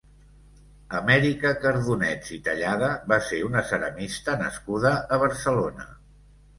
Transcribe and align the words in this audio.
Amèrica 0.99 1.51
Cardunets 1.65 2.33
i 2.39 2.41
Tallada 2.49 2.91
va 3.13 3.21
ser 3.29 3.45
una 3.53 3.65
ceramista 3.71 4.39
nascuda 4.45 4.99
a 5.21 5.25
Barcelona. 5.29 5.93